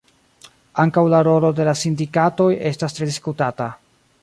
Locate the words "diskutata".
3.13-3.71